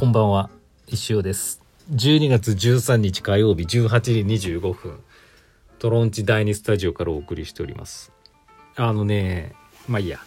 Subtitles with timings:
[0.00, 0.48] こんばんは。
[0.86, 1.60] 石尾です。
[1.92, 4.98] 12月13日火曜日18時25分。
[5.78, 8.10] トロンチ第2スタジオからお送りしております。
[8.76, 9.54] あのね
[9.86, 10.18] まあいいや。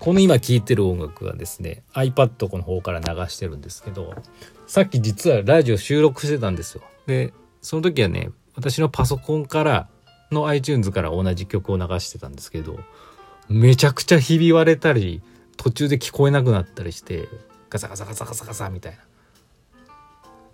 [0.00, 4.14] この今聴いてる音楽はですね iPad の方から流してるんですけど
[4.66, 6.82] さっき実はラジオ収録してたんですよ。
[7.06, 9.88] でその時はね私のパソコンから
[10.30, 12.80] の iTunes から同じ曲を流してたんですけど
[13.48, 15.22] めちゃくちゃひび割れたり
[15.56, 17.30] 途中で聞こえなくなったりして
[17.70, 18.98] ガサガサガサガサガサみたいな。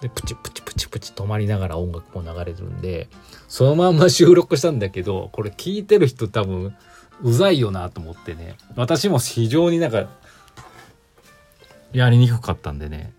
[0.01, 3.09] でプチプチプチプチ止まりながら音楽も流れるんで
[3.48, 6.77] そのまんま収録したんだけどこれ聞いてる人多分
[7.23, 8.57] うざいよなと思ってね。
[8.77, 10.10] 私も非常になんか
[11.93, 13.13] やりにくかったんでね。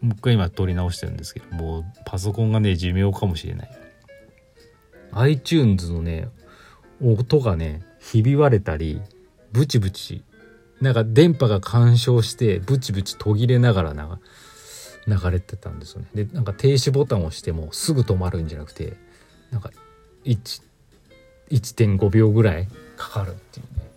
[0.00, 3.70] 僕は今撮り直してるんですけどもうパソコンがね寿命かもしれない。
[5.12, 6.28] iTunes のね
[7.02, 9.02] 音がねひび割れたり
[9.50, 10.22] ブチブチ
[10.82, 14.18] なんか電波が干渉してブチブチ途切れながらな
[15.06, 16.08] 流れてたんですよね。
[16.14, 18.94] でなんか停止ボタンを押してもすぐ止まるんじゃなくて
[19.50, 19.70] なんか
[20.24, 23.92] 1.5秒ぐらいかかるっていうね。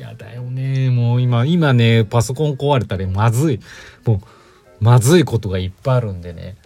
[0.00, 3.60] やだよねもう今今ねパソコン壊れたらまずい
[4.06, 4.20] もう
[4.80, 6.56] まずいことがいっぱいあるんでね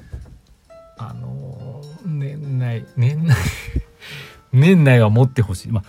[0.96, 3.36] あの年内年内
[4.52, 5.84] 年内は持ってほしいまあ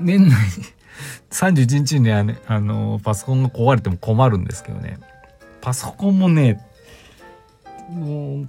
[0.00, 0.36] 年内
[1.30, 4.98] 31日にねあのパソコンが壊れても困るんですけどね。
[5.60, 6.64] パソコンもね
[7.90, 8.48] もう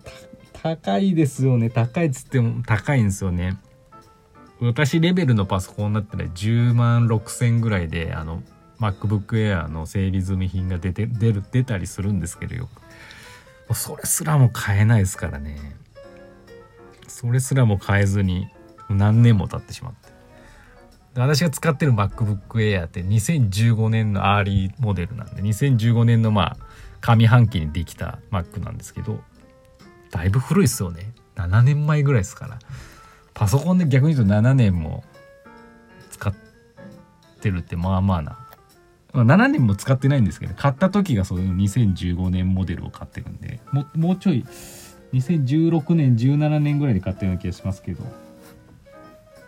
[0.54, 1.70] 高いですよね。
[1.70, 3.58] 高いっつっても高いんですよね。
[4.62, 8.44] 私レベルのパソコンだったら10万6000ぐらいであの
[8.80, 12.70] MacBook Air の整理済み品が出て出る出たりするんですけどよ。
[13.74, 15.76] それすらも買えないですからね。
[17.08, 18.48] それすらも買えずに
[18.90, 20.19] 何年も経ってしまって。
[21.20, 26.58] 私が使ってる MacBook Air って2015年のアーリーモデルなんで2015年のまあ
[27.02, 29.20] 上半期にできた Mac なんですけど
[30.12, 31.14] だいぶ古いですよね。
[31.36, 32.60] 7年前ぐらいですから。
[33.34, 35.04] パソコンで逆に言うと7年も
[36.10, 36.34] 使っ
[37.40, 38.38] てるってまあまあな、
[39.14, 44.46] ま、7年も使ってないんですけど買った時がそういう2015年モデルを買ってるんでももうちょい
[45.14, 48.04] 2016年17年ぐらいで買ったような気がしますけど。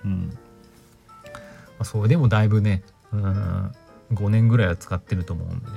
[0.05, 0.37] うん。
[1.85, 3.71] それでもだいぶねうん
[4.13, 5.71] 5年ぐらいは使ってると思うんでね。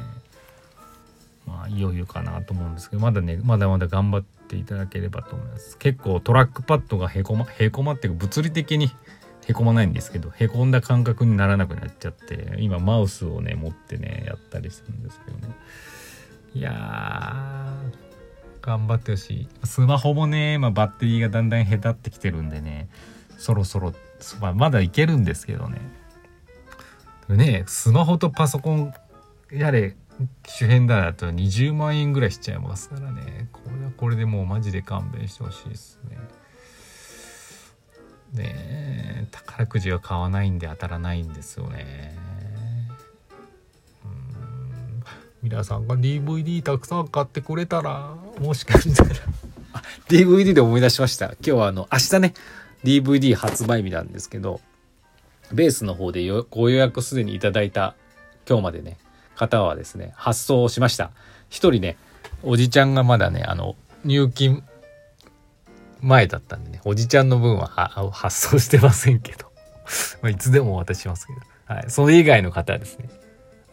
[1.47, 5.77] まあいよいよかなと思うんですけどまだねまだまだ頑張っていただければと思います。
[5.79, 8.91] 結構トラックパッドがへこまへこまっていう物理的に
[9.47, 15.55] へこまないんですけどへこんだ感覚にならなくなっちゃって今マウスをね持ってねやったりするんですけどね。
[16.55, 19.49] いやー頑張ってほしい。
[19.65, 22.89] スマホもね、まあ、バッテリーがだんだんへたってきてるんでね
[23.37, 23.93] そろそろ
[24.41, 25.81] まあ、まだいけるんですけどね。
[27.29, 28.95] ねスマホとパソコン
[29.51, 29.97] やれ
[30.47, 33.49] 主変だと20万円ぐらいしちゃいますからね。
[33.53, 36.19] これはこれでもうマジで勘弁してほしいですね。
[38.43, 42.35] ね宝くじは買わないんで当たらないんですよね。
[45.45, 49.11] 皆さんが DVD たくさん買ってくれたらもしかしたら
[50.09, 52.35] DVD で思い出しました今日はあの明日ね
[52.85, 54.61] DVD 発売日なんですけど、
[55.53, 57.95] ベースの方でご予約すでにいただいた
[58.49, 58.99] 今日までね、
[59.35, 61.11] 方はですね、発送しました。
[61.49, 61.97] 一人ね、
[62.43, 64.63] おじちゃんがまだね、あの、入金
[66.01, 67.69] 前だったんでね、おじちゃんの分は
[68.13, 69.51] 発送してませんけど、
[70.23, 71.91] ま、いつでもお渡ししますけど、はい。
[71.91, 73.09] それ以外の方はですね、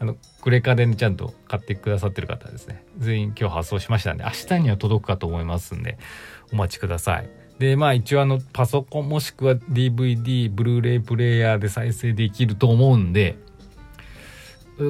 [0.00, 5.98] あの、クレカでね、ちゃんと買ってくださってる方はですね、全員今日発送しましたんで、明日には届くかと思いますんで、
[6.52, 7.41] お待ちください。
[7.62, 13.36] でまあ一応あのパソコンもしくは DVD ブルーレイプレイヤーで再生できると思うんで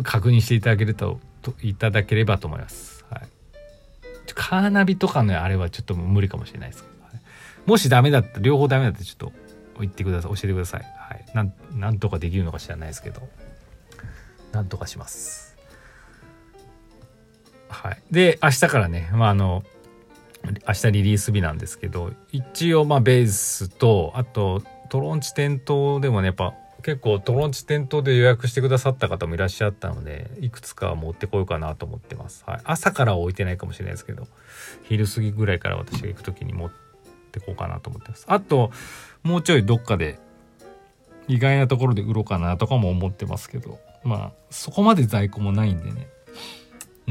[0.04, 3.04] 確認していただけるとといただければと思います。
[3.10, 3.28] はい、
[4.34, 7.20] カーナビとかのあれはちょっと無理かもしれないですけど、はい、
[7.66, 9.32] もしダメだった両方ダメだったらちょっと
[9.80, 10.80] 言ってください教えてください。
[10.80, 13.20] はい、なんなんとかできるのか知らないですけど
[14.52, 15.58] なんとかします。
[17.68, 19.62] はい、で明日からね、まあ、あの
[20.44, 34.26] 明日リリース日なんですけど一応まあベースとあとトロンチ店頭でもねやっぱ結構トロンチ店頭で予約してくださった方もいらっしゃったのでいくつか持ってこようかなと思ってます、はい、朝からは置いてないかもしれないですけど
[34.82, 36.70] 昼過ぎぐらいから私が行く時に持っ
[37.30, 38.24] てこうかなと思ってます。
[38.28, 38.72] あと
[39.22, 40.18] もうちょいどっかで
[41.28, 46.08] 意外なところで売ろうかなとかも思ってますけどまあそこまで在庫もないんでね。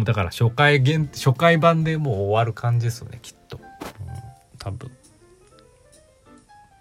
[0.01, 3.65] もうだから初回限初回版でもう終わる感じですよねきっと、うん、
[4.57, 4.91] 多分。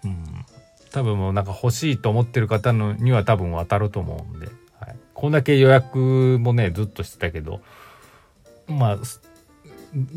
[0.03, 0.45] うん。
[0.91, 4.47] 多分もうなんか欲しいと思ってる方のには多分当たると思うんで、
[4.79, 7.61] はい、こんだけ予約もねずっとしてたけど
[8.67, 8.99] まあ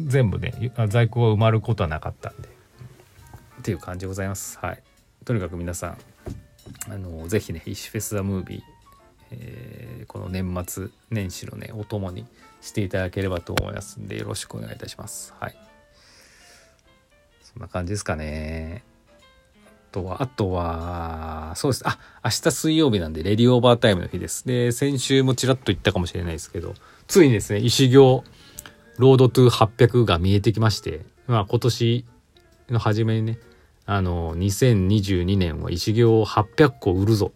[0.06, 2.48] 全部ね在庫が埋まることはなかったんで。
[3.58, 4.58] っていう感じでございます。
[4.60, 4.82] はい。
[5.26, 5.98] とにかく皆さん
[6.88, 8.62] あのぜひね「石フェス・ザ・ムービー」
[9.32, 9.63] えー、
[10.14, 12.24] この年末年始のねお供に
[12.60, 15.56] していただければと思いますんでよろしくお願いいたしますはい
[17.42, 18.84] そんな感じですかね
[19.92, 21.84] あとは、あとは、そうです。
[21.86, 24.44] あ、明日水曜日なんで、レディオーバータイムの日です。
[24.44, 26.74] で、先週もちらっと言ったかもしれないですけど、
[27.06, 28.24] ついにですね、石行、
[28.98, 32.04] ロードトゥ800が見えてきまして、まあ今年
[32.70, 33.38] の初めにね、
[33.86, 37.30] あの、2022年は石行800個売るぞ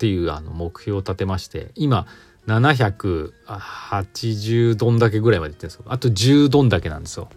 [0.00, 2.06] っていうあの目標を立てまして、今、
[2.46, 5.84] 780どんだけぐらいまでいってるんですよ。
[5.88, 7.28] あと10どんだけなんですよ。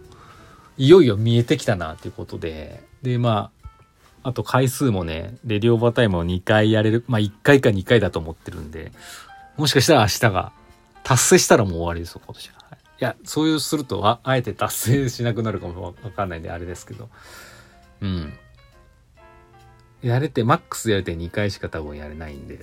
[0.78, 3.50] いよいよ見えてきたなっていうことで、で、ま
[4.22, 8.92] あ、あと回数もね、レディオバタイムを2回やれる、まあ1回か2回だと思ってるんで、
[9.58, 10.52] もしかしたら明日が
[11.02, 12.54] 達成したらもう終わりですよ、今年は。
[12.72, 17.10] いや、そういうするとあ、あえて達成しなくなるかもわかんないんで、あれですけど。
[18.00, 18.32] うん。
[20.04, 22.60] やれて、マックスやれて2回しか多分やれないんで、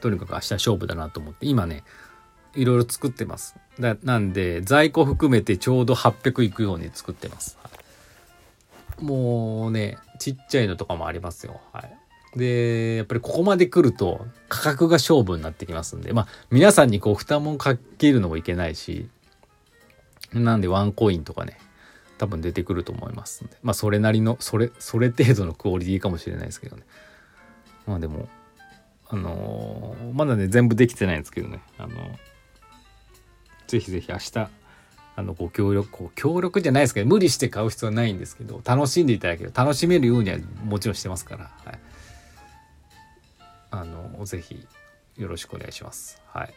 [0.00, 1.84] とにかく明日勝負だなと思って、今ね、
[2.56, 3.54] いろいろ作ってます。
[3.78, 7.56] だなんで、在庫含めてちょうど800いくように作ってます。
[9.00, 11.60] もうね、ちっちゃいのとかもありますよ。
[11.72, 12.38] はい。
[12.38, 19.08] で、やっぱりここまで来ると価格が勝負になってきますんで、まあ皆さんにこう負担もかけるのもいけないし、
[20.32, 21.58] なんでワンコインとかね、
[22.18, 26.82] 多分出てくると思いますんで、まあそれなりの、それ、それ程度のクオリティかもしれないですけどね。
[27.86, 28.28] まあでも、
[29.08, 32.16] あのー、まだね、全部できてないんですけどね、あのー、
[33.68, 34.48] ぜひぜひ明日、
[35.18, 41.78] あの、ご協力、ご協力じゃないですけど、無理して買う必要はないんですけど、楽しんでいただける、楽しめるようにはもちろんしてますから、はい。
[43.70, 44.66] あの、ぜひ、
[45.16, 46.20] よろしくお願いします。
[46.26, 46.54] はい。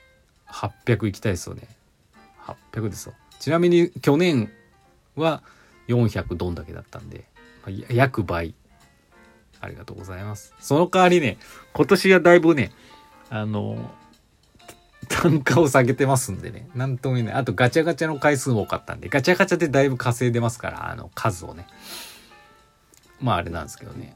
[0.48, 1.68] 800いきたいですよね。
[2.74, 3.14] 800ですよ。
[3.40, 4.52] ちなみに、去年
[5.16, 5.44] は
[5.88, 7.26] 400どんだけだったんで、
[7.66, 8.56] まあ、約倍。
[9.62, 10.54] ありがとうございます。
[10.60, 11.38] その代わりね、
[11.74, 12.72] 今年はだいぶね、
[13.30, 13.92] あの、
[15.10, 16.70] 単価を下げてますんでね。
[16.76, 17.36] なんとも言えない。
[17.36, 21.68] あとガチャガチャの回数も多かったんで、ガチャガチャでだいぶ稼いでますから、あの数をね。
[23.20, 24.16] まああれなんですけどね。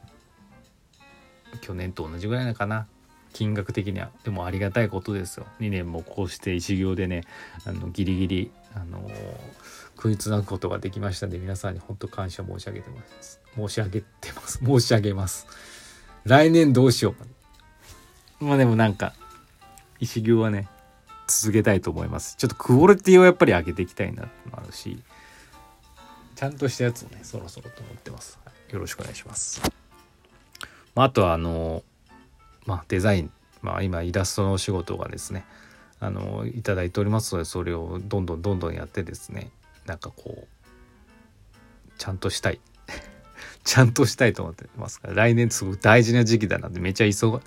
[1.61, 2.87] 去年と同じぐらいなのかな。
[3.33, 4.11] 金額的には。
[4.23, 5.45] でもありがたいことですよ。
[5.59, 7.23] 2年もこうして一行でね、
[7.65, 9.11] あのギリギリ、あのー、
[9.95, 13.41] 食いつなぐことができましたんで、皆さんに本当感謝申し上げてます。
[13.55, 14.59] 申し上げてます。
[14.63, 15.47] 申し上げます。
[16.23, 17.25] 来年どうしようか。
[18.39, 19.13] まあでもなんか、
[19.99, 20.67] 石行はね、
[21.27, 22.35] 続けたいと思います。
[22.37, 25.01] ちょっとクオリティをやっぱり上げていきたいなってのもあるし、
[26.35, 28.39] ちゃんとしたやつをね、そろそろと思ってます。
[28.69, 29.61] よろしくお願いします。
[30.95, 31.83] まあ、あとはあの、
[32.65, 33.31] まあ、デザイン、
[33.61, 35.45] まあ、今イラストのお仕事がですね、
[35.99, 39.51] あの、いただいておりますので、それをどんどんどんどんやってですね、
[39.85, 40.47] なんかこう、
[41.97, 42.59] ちゃんとしたい。
[43.63, 47.41] ちゃんとしたいと思ってますから、来年すごく大事な時期だなってめちゃ忙、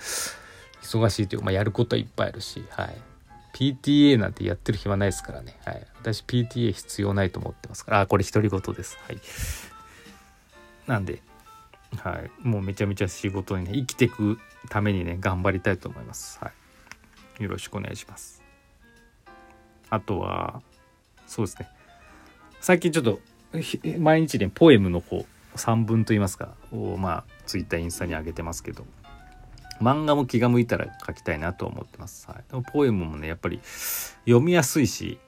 [0.83, 2.97] 忙しいというか、まあ、やることはいっぱいあるし、はい。
[3.53, 5.59] PTA なんてやってる暇ないですからね。
[5.65, 5.87] はい。
[6.01, 8.01] 私 PTA 必要ないと思ってますから。
[8.03, 8.99] あ、これ独り言です。
[9.07, 9.21] はい。
[10.87, 11.23] なんで、
[11.97, 12.31] はい。
[12.47, 16.39] もうめちゃめちゃ仕事にね、生きていくためにね、頑張りたいと思います。
[16.41, 16.53] は
[17.41, 17.43] い。
[17.43, 18.43] よろしくお願いします。
[19.91, 20.63] あとは、
[21.27, 21.69] そうですね。
[22.61, 23.21] 最近ちょっと、
[23.99, 28.87] 毎日ね、ポエムの方、3文と言いますか、を、まあ、Twitter、インスタに上げてますけど、
[29.81, 32.29] 漫画も気が向いたら書きたいなと思ってます。
[32.29, 33.61] はい、でもポエムもねやっぱり
[34.25, 35.19] 読みやすいし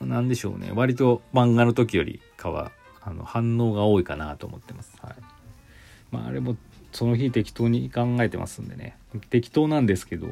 [0.00, 4.96] 何でしょうね割と漫画の時よりかはあの反応が多いかなと思ってます。
[5.00, 5.14] はい、
[6.10, 6.56] まああれも
[6.92, 8.96] その日適当に考えてますんでね。
[9.30, 10.28] 適当なんですけど。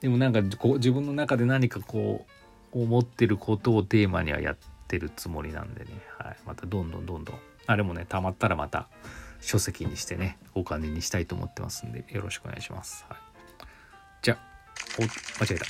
[0.00, 2.26] でもなんかこ自分の中で何かこ
[2.74, 7.38] う思ってることをテーマにはやってるつもりなんでね、はい、またどんどんどんどん。
[7.66, 8.88] あれもねたまったらまた
[9.40, 13.18] 書籍にしてねお金にしたいと思ってますんでよろしくお願いします、はい、
[14.22, 14.38] じゃあ
[14.98, 15.02] お
[15.42, 15.66] 間違えた。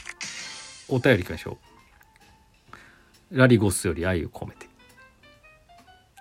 [0.89, 1.59] お便りいきましょ
[3.31, 3.39] う。
[3.39, 4.67] ラリゴスより愛を込めて。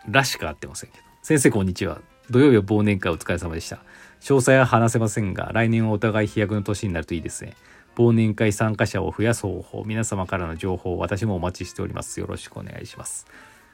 [0.08, 1.04] らしか合ってませんけど。
[1.22, 2.13] 先生こんにちは。
[2.30, 3.78] 土曜日は忘年会お疲れ様でした
[4.22, 7.56] 詳細は話せませんが来年はお互い飛躍の年になるといいですね
[7.96, 13.28] 忘年会参加者を増やす方法皆様からの情報を私もお待ちしておりますよろしくお願いします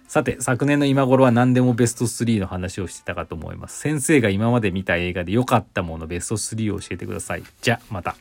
[0.10, 3.78] さて、昨年の今頃は何でもベスト3の話をしてたかと思います。
[3.78, 7.44] 先生が今まで見た映画で良かったものベスト3を教えてください。
[7.62, 8.16] じゃ、また。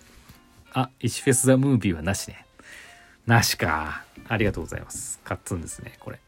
[0.74, 2.44] あ、石フェスザムービーはなしね。
[3.24, 4.04] なしか。
[4.28, 5.18] ありがとうございます。
[5.24, 6.18] カッツンですね、これ。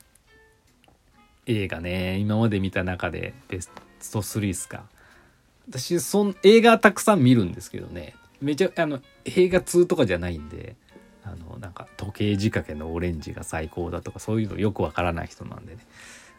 [1.44, 4.84] 映画ね、今まで見た中でベスト3ですか？
[5.68, 8.14] 私、そん、映画たくさん見るんですけどね。
[8.40, 10.76] めちゃ、あの、映画2とかじゃないんで、
[11.22, 15.86] あのなんか時計仕掛けのオレンジが最高だとかそういうのよくわからない人なんでね。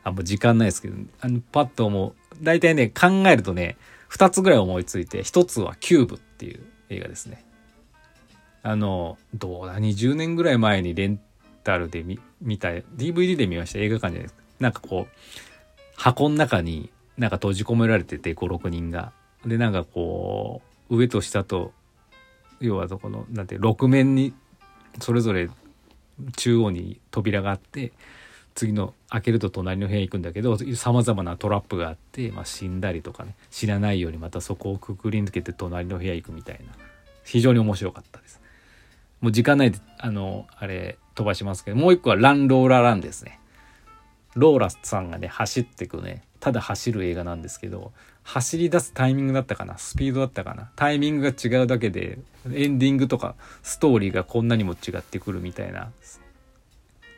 [0.03, 2.15] あもう時間ないですけどあのパッと思う。
[2.41, 3.77] 大体ね考えるとね
[4.09, 7.45] 2つぐらい思いついて1つは「キューブ」っていう映画ですね。
[8.63, 11.19] あのどうだ20年ぐらい前にレン
[11.63, 13.79] タルで見見た DVD で見ました。
[13.79, 14.33] 映画館じゃないです。
[14.33, 15.15] かなんかこう
[15.95, 16.89] 箱の中に
[17.21, 19.11] なんか閉じ込められてて56人が
[19.45, 21.71] でなんかこう上と下と
[22.59, 24.33] 要はどこのなんて6面に
[24.99, 25.47] それぞれ
[26.35, 27.91] 中央に扉があって
[28.55, 36.73] 次の開けると隣の部屋行くんだけどさまざまなトラップがあって、まあ、死んだりとかね知らないようにまたそこをくくり抜けて隣の部屋行くみたいな
[37.23, 38.41] 非常に面白かったです。
[39.21, 43.39] もう時間ないであのあれ飛ばしますけどもう一個は「ランローララン」ですね。
[44.33, 47.93] ローラさんがね走ってくねただ走る映画なんですけど
[48.23, 49.77] 走り出すタイミングだったかな？
[49.77, 50.69] スピードだったかな？
[50.75, 52.19] タイミングが違うだけで
[52.51, 55.91] エンディングとかストーリーがこんなにも違ってくるみたいな。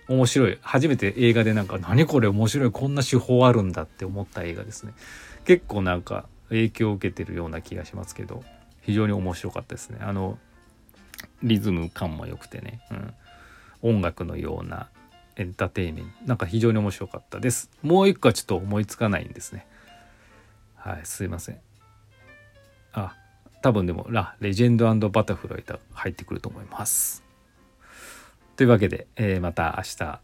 [0.10, 0.60] 面白い。
[0.62, 4.94] 初めて映画でなんか何これ面白いこんな手法あるんだって思った映画ですね。
[5.46, 8.44] 結構なんか影響を受けてるような気がしますけど
[8.82, 10.00] 非常に面白かったですね。
[10.02, 10.38] あの
[11.42, 12.82] リズム感も良くてね、
[13.82, 14.90] うん、音楽のような
[15.36, 16.12] エンターテイメント。
[16.26, 17.70] なんか非常に面白かったです。
[17.82, 19.68] もう一個はちょっと思いつかないんですね。
[20.76, 21.60] はいすいません。
[22.94, 23.16] あ
[23.62, 27.24] 多分でもラレジェンドバタフライと入ってくると思います。
[28.56, 30.20] というわけで、えー、また明日。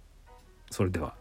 [0.70, 1.19] それでは。